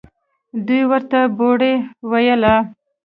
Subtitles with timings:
[0.65, 1.73] دوى ورته بوړۍ
[2.11, 2.55] ويله.